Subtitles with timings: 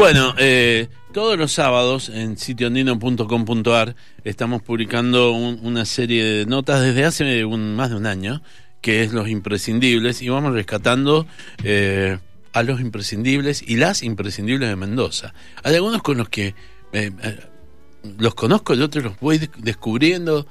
[0.00, 3.94] Bueno, eh, todos los sábados en sitioandino.com.ar
[4.24, 8.40] estamos publicando un- una serie de notas desde hace un- más de un año,
[8.80, 11.26] que es los imprescindibles, y vamos rescatando
[11.64, 12.16] eh,
[12.54, 15.34] a los imprescindibles y las imprescindibles de Mendoza.
[15.62, 16.54] Hay algunos con los que
[16.94, 17.38] eh, eh,
[18.18, 20.46] los conozco y otros los voy de- descubriendo.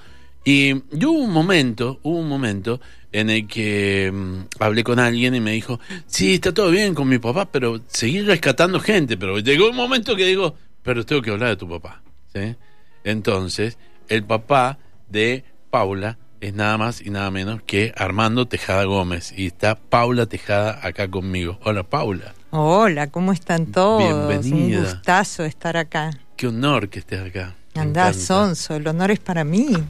[0.46, 2.80] Y, y hubo un momento, hubo un momento
[3.12, 7.08] en el que mm, hablé con alguien y me dijo, sí, está todo bien con
[7.08, 9.18] mi papá, pero seguí rescatando gente.
[9.18, 12.02] Pero llegó un momento que digo, pero tengo que hablar de tu papá.
[12.34, 12.56] ¿sí?
[13.04, 13.78] Entonces,
[14.08, 14.78] el papá
[15.10, 19.34] de Paula es nada más y nada menos que Armando Tejada Gómez.
[19.36, 21.60] Y está Paula Tejada acá conmigo.
[21.64, 22.34] Hola, Paula.
[22.52, 24.04] Hola, ¿cómo están todos?
[24.30, 24.80] Bienvenida.
[24.80, 26.12] Un gustazo estar acá.
[26.36, 27.56] Qué honor que estés acá.
[27.76, 28.14] Andá.
[28.14, 29.70] Sonso, el honor es para mí.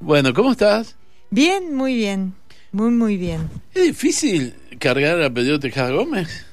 [0.00, 0.96] Bueno, ¿cómo estás?
[1.34, 2.32] Bien, muy bien.
[2.70, 3.50] Muy, muy bien.
[3.74, 6.46] ¿Es difícil cargar el apellido Tejada Gómez?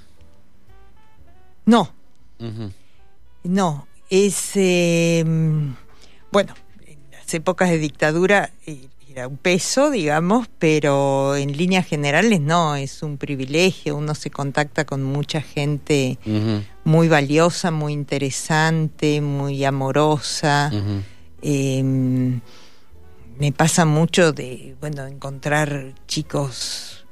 [1.68, 1.94] No,
[3.44, 3.88] no.
[4.10, 4.54] Es.
[4.56, 5.24] eh,
[6.32, 6.56] bueno,
[6.88, 8.50] en las épocas de dictadura
[9.08, 12.76] era un peso, digamos, pero en líneas generales no.
[12.76, 13.96] Es un privilegio.
[13.96, 16.18] Uno se contacta con mucha gente
[16.86, 20.72] muy valiosa, muy interesante, muy amorosa.
[21.44, 22.40] Eh,
[23.38, 27.06] me pasa mucho de, bueno, encontrar chicos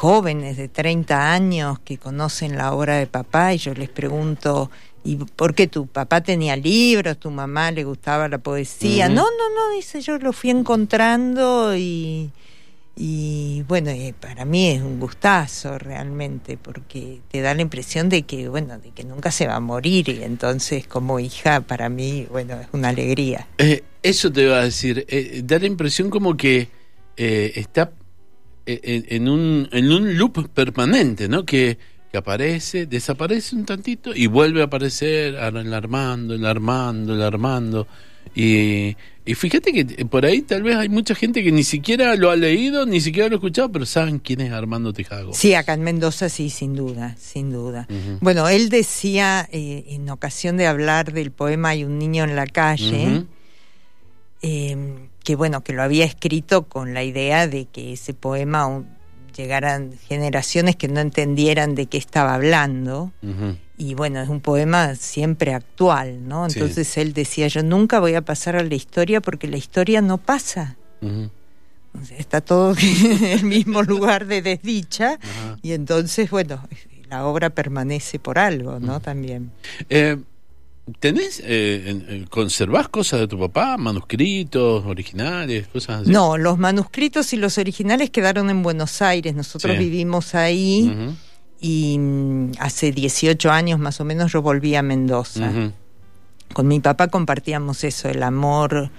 [0.00, 4.70] jóvenes de 30 años que conocen la obra de papá y yo les pregunto,
[5.04, 9.08] ¿y por qué tu papá tenía libros, tu mamá le gustaba la poesía?
[9.08, 12.30] No, no, no, dice, yo lo fui encontrando y,
[12.96, 18.22] y bueno, eh, para mí es un gustazo realmente porque te da la impresión de
[18.22, 22.26] que, bueno, de que nunca se va a morir y entonces como hija para mí,
[22.30, 23.46] bueno, es una alegría.
[23.58, 25.04] Eh, eso te iba a decir.
[25.08, 26.68] eh, da la impresión como que
[27.16, 27.92] eh, está
[28.66, 31.44] eh, en, en un, en un loop permanente, ¿no?
[31.44, 31.78] Que,
[32.10, 37.86] que aparece, desaparece un tantito y vuelve a aparecer, el Armando, el Armando, el Armando.
[38.34, 42.30] Y, y fíjate que por ahí tal vez hay mucha gente que ni siquiera lo
[42.30, 45.36] ha leído, ni siquiera lo ha escuchado, pero saben quién es Armando Gómez.
[45.36, 47.86] Sí, acá en Mendoza sí, sin duda, sin duda.
[48.20, 52.46] Bueno, él decía eh, en ocasión de hablar del poema Hay un niño en la
[52.46, 53.24] calle.
[54.42, 58.88] Eh, que bueno, que lo había escrito con la idea de que ese poema un-
[59.36, 63.12] llegaran generaciones que no entendieran de qué estaba hablando.
[63.78, 66.50] Y bueno, es un poema siempre actual, ¿no?
[66.50, 66.58] Sí.
[66.58, 70.18] Entonces él decía, yo nunca voy a pasar a la historia porque la historia no
[70.18, 70.76] pasa.
[71.00, 75.18] O sea, está todo en el mismo lugar de desdicha
[75.62, 76.62] y entonces, bueno,
[77.08, 79.00] la obra permanece por algo, ¿no?
[79.00, 79.50] También.
[79.88, 80.18] Eh,
[80.98, 86.10] ¿Tenés, eh, en- conservás cosas de tu papá, manuscritos, originales, cosas así?
[86.10, 89.34] No, los manuscritos y los originales quedaron en Buenos Aires.
[89.34, 89.78] Nosotros Sí.
[89.84, 90.90] vivimos ahí
[91.60, 95.50] y mm, hace 18 años más o menos yo volví a Mendoza.
[96.52, 98.90] Con mi papá compartíamos eso, el amor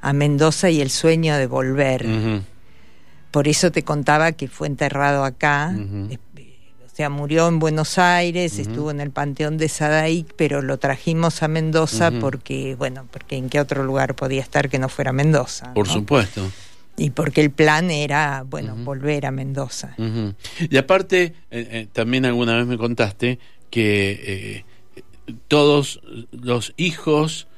[0.00, 2.06] a Mendoza y el sueño de volver.
[3.30, 5.72] Por eso te contaba que fue enterrado acá.
[5.74, 6.08] Ujú.
[7.00, 11.48] Sea, murió en Buenos Aires, estuvo en el Panteón de Sadaic, pero lo trajimos a
[11.48, 15.72] Mendoza porque, bueno, porque en qué otro lugar podía estar que no fuera Mendoza.
[15.72, 15.94] Por ¿no?
[15.94, 16.52] supuesto.
[16.98, 19.96] Y porque el plan era, bueno, volver a Mendoza.
[20.58, 23.38] Y aparte, eh, eh, también alguna vez me contaste
[23.70, 27.48] que eh, todos los hijos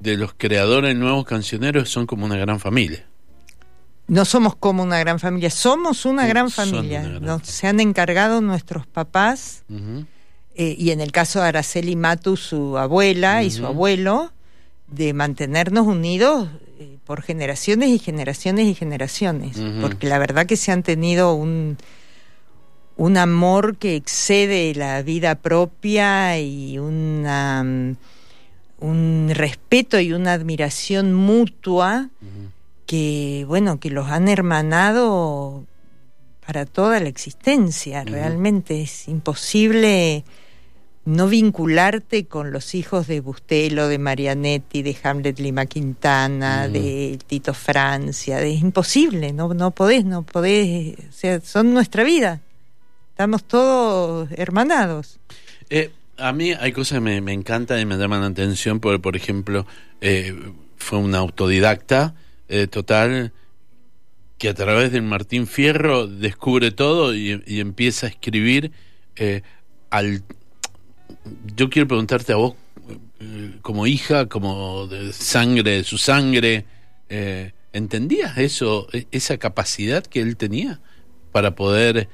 [0.00, 3.05] de los creadores de nuevos cancioneros son como una gran familia.
[4.08, 7.00] No somos como una gran familia, somos una gran familia.
[7.00, 7.52] una gran Nos- familia.
[7.52, 9.64] se han encargado nuestros papás,
[10.54, 14.32] eh, y en el caso de Araceli Matu, su abuela y su abuelo,
[14.88, 19.56] de mantenernos unidos eh, por generaciones y generaciones y generaciones.
[19.80, 21.76] Porque la verdad que se han tenido un,
[22.96, 27.96] un amor que excede la vida propia y una, mm,
[28.80, 32.08] un respeto y una admiración mutua.
[32.86, 35.64] Que bueno que los han hermanado
[36.46, 40.24] para toda la existencia realmente es imposible
[41.04, 46.72] no vincularte con los hijos de Bustelo, de Marianetti, de Hamlet Lima Quintana, Ujú.
[46.72, 52.40] de Tito Francia, es imposible, no, no podés, no podés, o sea, son nuestra vida,
[53.10, 55.20] estamos todos hermanados.
[55.70, 58.98] Eh, a mí hay cosas que me, me encantan y me llaman la atención, porque,
[58.98, 59.64] por ejemplo,
[60.00, 60.34] eh,
[60.76, 62.14] fue un autodidacta
[62.48, 63.32] eh, total
[64.38, 68.70] que a través del Martín Fierro descubre todo y, y empieza a escribir
[69.16, 69.42] eh,
[69.90, 70.22] al...
[71.56, 72.54] Yo quiero preguntarte a vos,
[73.20, 76.64] eh, como hija, como de sangre, de su sangre,
[77.08, 80.80] eh, ¿entendías eso, e- esa capacidad que él tenía
[81.32, 82.08] para poder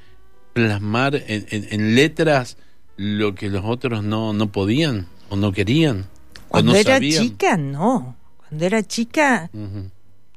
[0.53, 2.57] plasmar en, en- en letras
[2.95, 6.05] lo que los otros no, no podían o no querían.
[6.47, 7.23] Cuando o no era sabían.
[7.23, 8.15] chica, no.
[8.37, 9.49] Cuando era chica,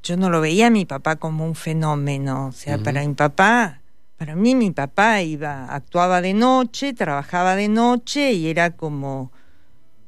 [0.06, 2.46] yo no lo veía a mi papá como un fenómeno.
[2.46, 3.80] O sea, para mi papá,
[4.16, 9.32] para mí mi papá iba, actuaba de noche, trabajaba de noche y era como,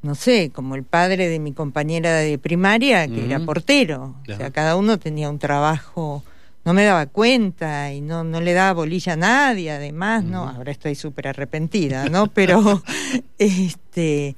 [0.02, 4.14] no sé, como el padre de mi compañera de primaria, que era portero.
[4.28, 6.22] O sea, cada uno tenía un trabajo.
[6.64, 10.48] No me daba cuenta y no, no le daba bolilla a nadie, además, ¿no?
[10.48, 12.28] Ahora estoy súper arrepentida, ¿no?
[12.28, 12.82] Pero,
[13.38, 14.36] este,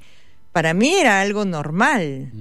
[0.51, 2.31] para mí era algo normal.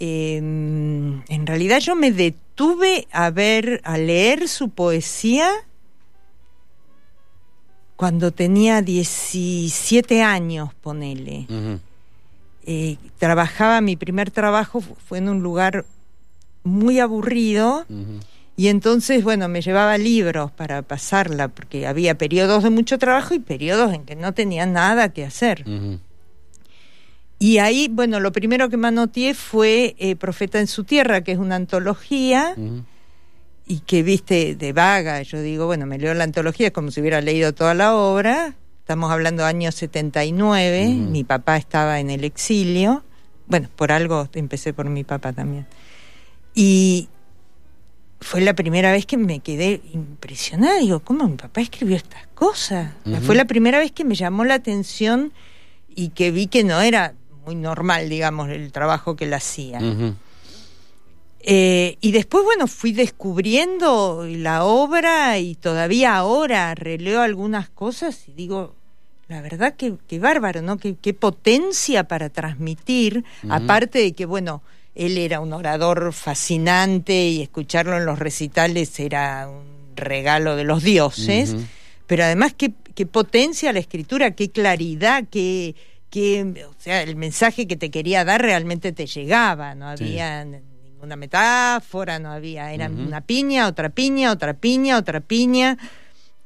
[0.00, 5.50] Eh, en realidad yo me detuve a ver, a leer su poesía
[7.96, 11.46] cuando tenía 17 años, ponele.
[12.66, 15.84] Eh, trabajaba, mi primer trabajo fu- fue en un lugar
[16.62, 17.84] muy aburrido
[18.56, 23.38] y entonces, bueno, me llevaba libros para pasarla porque había periodos de mucho trabajo y
[23.38, 25.64] periodos en que no tenía nada que hacer.
[27.42, 31.32] Y ahí, bueno, lo primero que me anoté fue eh, Profeta en su tierra, que
[31.32, 32.54] es una antología
[33.66, 35.22] y que viste de vaga.
[35.22, 38.54] Yo digo, bueno, me leo la antología es como si hubiera leído toda la obra.
[38.80, 41.10] Estamos hablando año 79, Ujú.
[41.10, 43.04] mi papá estaba en el exilio.
[43.46, 45.66] Bueno, por algo empecé por mi papá también.
[46.54, 47.08] Y
[48.20, 50.78] fue la primera vez que me quedé impresionada.
[50.78, 52.92] Digo, ¿cómo mi papá escribió estas cosas?
[53.22, 55.32] Fue la primera vez que me llamó la atención
[55.88, 57.14] y que vi que no era
[57.50, 59.80] muy normal, digamos, el trabajo que él hacía.
[61.40, 68.32] Eh, y después, bueno, fui descubriendo la obra y todavía ahora releo algunas cosas y
[68.32, 68.76] digo,
[69.26, 70.76] la verdad que, que bárbaro, ¿no?
[70.76, 74.62] Qué, qué potencia para transmitir, aparte de que, bueno,
[74.94, 80.84] él era un orador fascinante y escucharlo en los recitales era un regalo de los
[80.84, 81.56] dioses,
[82.06, 85.74] pero además qué, qué potencia la escritura, qué claridad, qué,
[86.10, 91.16] qué, o sea, el mensaje que te quería dar realmente te llegaba, no había ninguna
[91.16, 95.78] metáfora, no había, era una piña, otra piña, otra piña, otra piña,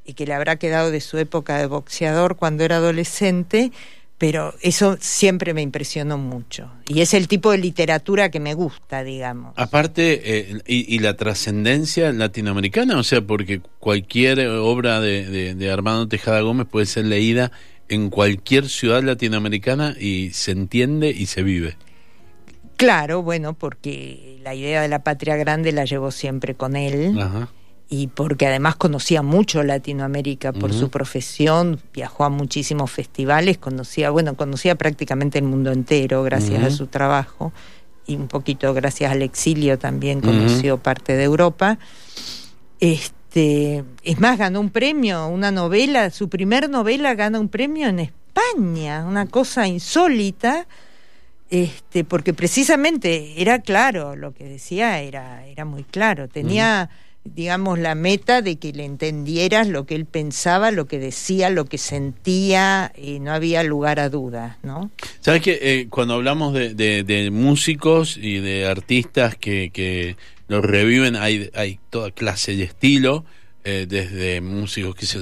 [0.04, 3.72] y que le habrá quedado de su época de boxeador cuando era adolescente,
[4.18, 6.70] pero eso siempre me impresionó mucho.
[6.86, 9.54] Y es el tipo de literatura que me gusta, digamos.
[9.56, 15.70] Aparte, eh, y, y la trascendencia latinoamericana, o sea, porque cualquier obra de, de, de
[15.70, 17.50] Armando Tejada Gómez puede ser leída
[17.88, 21.76] en cualquier ciudad latinoamericana y se entiende y se vive.
[22.76, 27.18] Claro, bueno, porque la idea de la patria grande la llevó siempre con él.
[27.20, 27.48] Ajá.
[27.88, 34.34] y porque además conocía mucho Latinoamérica por su profesión, viajó a muchísimos festivales, conocía, bueno,
[34.34, 37.52] conocía prácticamente el mundo entero gracias a su trabajo
[38.06, 41.78] y un poquito gracias al exilio también conoció parte de Europa.
[42.80, 48.00] Este, es más, ganó un premio, una novela, su primer novela gana un premio en
[48.00, 50.66] España, una cosa insólita.
[51.50, 56.28] Este, porque precisamente era claro, lo que decía era, era muy claro.
[56.28, 56.90] Tenía,
[57.24, 61.64] digamos, la meta de que le entendieras lo que él pensaba, lo que decía, lo
[61.64, 64.90] que sentía, y no había lugar a dudas, ¿no?
[65.20, 70.16] ¿Sabes que eh, cuando hablamos de, de- de músicos y de artistas que, que
[70.48, 73.24] los reviven, hay, hay toda clase y estilo,
[73.64, 75.18] eh, desde músicos que se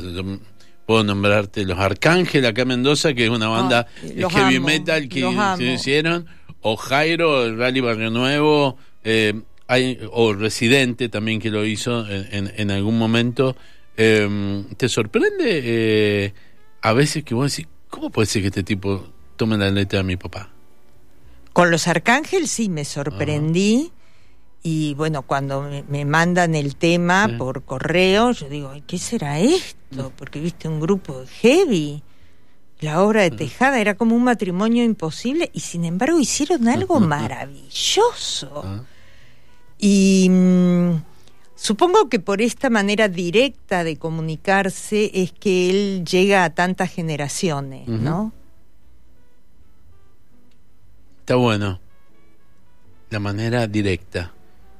[0.84, 4.56] puedo nombrarte los Arcángel acá en Mendoza, que es una banda Ah, de los heavy
[4.56, 5.20] amo, metal que
[5.56, 6.26] se hicieron,
[6.60, 9.40] o Jairo, el Rally Barrio Nuevo, eh,
[9.72, 13.56] hay, o Residente también que lo hizo en, en- en algún momento.
[13.96, 16.34] Eh, ¿Te sorprende eh,
[16.82, 20.04] a veces que vos decís, ¿cómo puede ser que este tipo tome la letra de
[20.04, 20.50] mi papá?
[21.52, 23.90] Con los Arcángel sí me sorprendí.
[24.62, 27.34] Y bueno, cuando me, mandan el tema Sí.
[27.36, 30.12] por correo, yo digo, "Ay, ¿qué será esto?
[30.16, 32.02] Porque viste un grupo heavy.
[32.80, 38.84] La obra de Tejada era como un matrimonio imposible y sin embargo hicieron algo maravilloso.
[39.84, 41.02] Y mm,
[41.56, 47.88] supongo que por esta manera directa de comunicarse es que él llega a tantas generaciones.
[47.88, 48.32] ¿no?
[51.18, 51.80] Está bueno.
[53.10, 54.32] La manera directa.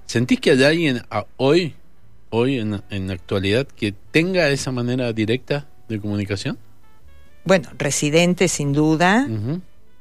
[0.06, 1.74] ¿Sentís que hay alguien a- hoy,
[2.30, 6.58] hoy en, en la actualidad, que tenga esa manera directa de comunicación?
[7.44, 9.26] Bueno, Residente sin duda,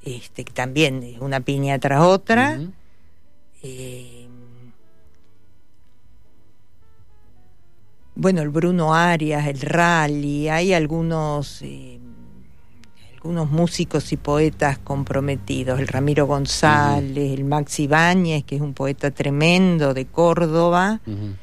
[0.03, 2.60] este, también una piña tras otra.
[3.63, 4.20] Eh,
[8.21, 11.97] bueno, el Bruno Arias, el Rally, hay algunos eh,
[13.15, 19.09] algunos músicos y poetas comprometidos, el Ramiro González, el Max Ibáñez, que es un poeta
[19.09, 21.35] tremendo de Córdoba, Ujú.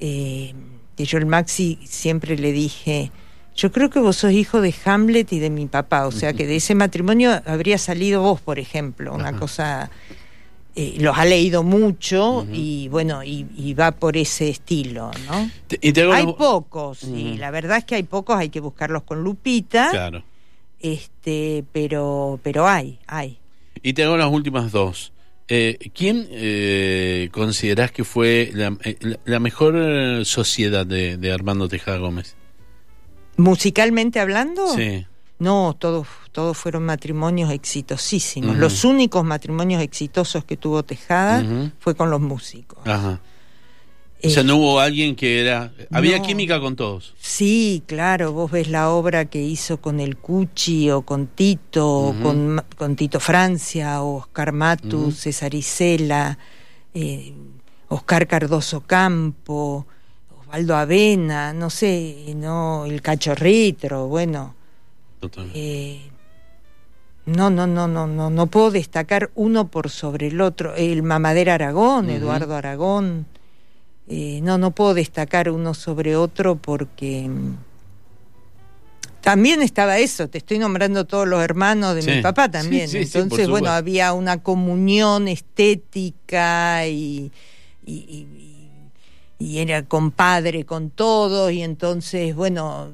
[0.00, 0.54] eh,
[0.96, 3.10] que yo el Maxi siempre le dije,
[3.56, 6.46] Yo creo que vos sos hijo de Hamlet y de mi papá, o sea que
[6.46, 9.90] de ese matrimonio habría salido vos, por ejemplo, una cosa...
[10.76, 15.50] Eh, los ha leído mucho y bueno, y, va por ese estilo, ¿no?
[16.12, 19.90] hay pocos, y la verdad es que hay pocos, hay que buscarlos con lupita.
[19.90, 20.22] Claro.
[20.78, 23.38] Este, pero, pero hay, hay.
[23.82, 25.12] Y te hago las últimas dos.
[25.52, 32.36] Eh, ¿Quién eh, considerás que fue la, eh, mejor sociedad de, Armando Tejada Gómez?
[33.36, 34.68] ¿Musicalmente hablando?
[34.68, 35.06] Sí.
[35.40, 38.56] No, todos, todos fueron matrimonios exitosísimos.
[38.56, 41.44] Los únicos matrimonios exitosos que tuvo Tejada
[41.78, 42.78] fue con los músicos.
[42.86, 43.20] Ajá.
[44.22, 45.72] O sea, no hubo alguien que era...
[45.90, 47.14] Había química con todos.
[47.18, 52.62] Sí, claro, vos ves la obra que hizo con el Cuchi o con Tito, con,
[52.76, 56.38] con, Tito Francia, o Oscar Matus, César Isela,
[56.92, 57.32] eh,
[57.88, 59.86] Oscar Cardoso Campo,
[60.38, 64.54] Osvaldo Avena, no sé, no el Cachorritro, bueno.
[65.54, 66.10] Eh,
[67.26, 70.74] no, no, no, no, no, no puedo destacar uno por sobre el otro.
[70.74, 73.26] El Mamadera Aragón, Eduardo Aragón.
[74.08, 77.54] Eh, no, no puedo destacar uno sobre otro porque mm,
[79.20, 82.88] también estaba eso, te estoy nombrando todos los hermanos de mi papá también.
[82.92, 87.30] Entonces, bueno, había una comunión estética y,
[87.86, 88.26] y,
[89.38, 92.88] y, era compadre con todos y entonces, bueno,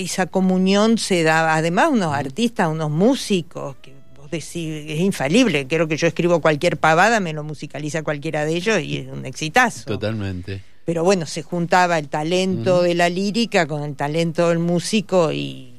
[0.00, 3.96] esa comunión se daba, además unos artistas, unos músicos que
[4.30, 5.66] decir, es infalible.
[5.66, 9.26] Creo que yo escribo cualquier pavada, me lo musicaliza cualquiera de ellos y es un
[9.26, 9.84] exitazo.
[9.84, 10.62] Totalmente.
[10.84, 15.72] Pero bueno, se juntaba el talento de la lírica con el talento del músico y,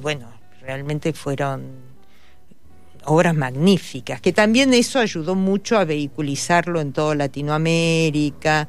[0.00, 0.30] bueno,
[0.62, 1.84] realmente fueron
[3.04, 8.66] obras magníficas, que también eso ayudó mucho a vehiculizarlo en toda Latinoamérica.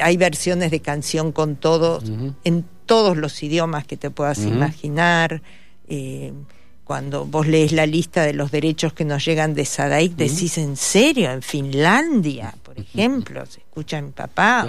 [0.00, 2.04] Hay versiones de canción con todos,
[2.44, 5.42] en todos los idiomas que te puedas imaginar.
[5.88, 6.32] Eh,
[6.82, 10.76] cuando vos lees la lista de los derechos que nos llegan de Sadaik, decís, ¿en
[10.76, 11.30] serio?
[11.30, 13.46] ¿En Finlandia, por ejemplo?
[13.46, 14.66] ¿Se escucha en mi papá?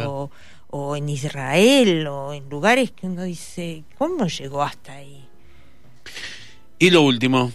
[0.70, 5.28] O, en Israel, o en lugares que uno dice, ¿cómo llegó hasta ahí?
[6.78, 7.52] Y lo último,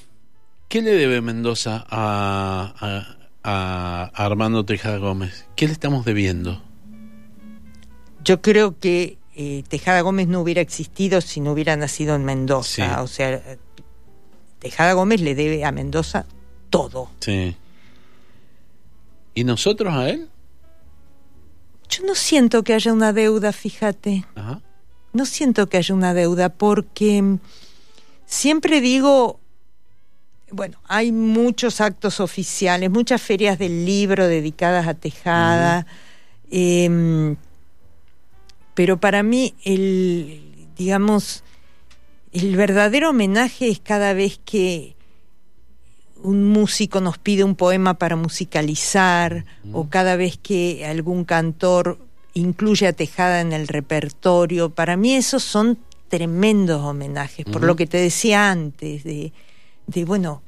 [0.66, 3.06] ¿qué le debe Mendoza a,
[3.44, 5.46] a Armando Tejada Gómez?
[5.54, 6.60] ¿Qué le estamos debiendo?
[8.24, 13.02] Yo creo que eh, Tejada Gómez no hubiera existido si no hubiera nacido en Mendoza.
[13.02, 13.42] O sea,
[14.58, 16.24] Tejada Gómez le debe a Mendoza
[16.70, 17.10] todo.
[17.20, 17.54] Sí.
[19.34, 20.30] ¿Y nosotros a él?
[21.90, 24.24] Yo no siento que haya una deuda, fíjate.
[24.34, 24.62] Ajá.
[25.12, 27.38] No siento que haya una deuda porque
[28.24, 29.38] siempre digo,
[30.50, 35.86] bueno, hay muchos actos oficiales, muchas ferias del libro dedicadas a Tejada,
[38.76, 41.42] pero para mí el, digamos,
[42.30, 44.94] el verdadero homenaje es cada vez que
[46.22, 51.98] un músico nos pide un poema para musicalizar o cada vez que algún cantor
[52.34, 54.68] incluye a Tejada en el repertorio.
[54.68, 55.78] Para mí esos son
[56.08, 59.32] tremendos homenajes, por lo que te decía antes, de,
[59.86, 60.42] de, bueno,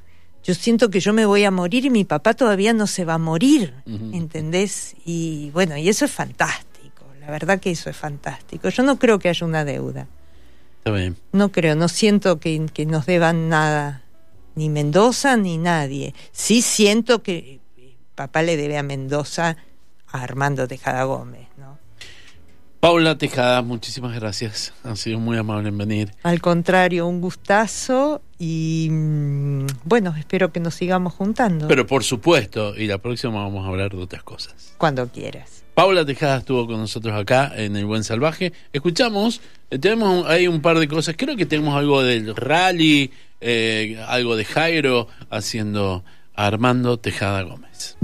[0.45, 3.15] yo siento que yo me voy a morir y mi papá todavía no se va
[3.15, 3.73] a morir,
[4.13, 4.97] ¿entendés?
[5.05, 6.68] Y bueno, y eso es fantástico,
[7.29, 8.71] la verdad que eso es fantástico.
[8.71, 10.07] Yo no creo que haya una deuda.
[11.31, 14.01] No creo, no siento que, nos deban nada,
[14.55, 16.15] ni Mendoza ni nadie.
[16.33, 17.61] Sí siento que
[18.15, 19.59] papá le debe a Mendoza
[20.07, 21.77] a Armando Tejada Gómez, ¿no?
[22.81, 24.73] Paula Tejada, muchísimas gracias.
[24.83, 26.15] Ha sido muy amable en venir.
[26.23, 31.69] Al contrario, un gustazo y mm, bueno, espero que nos sigamos juntando.
[31.69, 34.75] Pero por supuesto, y la próxima vamos a hablar de otras cosas.
[34.79, 35.65] Cuando quieras.
[35.75, 38.53] Paula Tejada estuvo con nosotros acá en El Buen Salvaje.
[38.73, 39.41] Escuchamos,
[39.71, 41.15] eh, tenemos ahí un par de cosas.
[41.17, 46.05] Creo que tenemos algo del rally, eh, algo de Jairo haciendo
[46.35, 47.97] Armando Tejada Gómez.